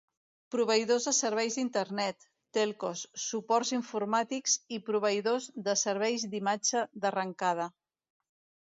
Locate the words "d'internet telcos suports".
1.59-3.75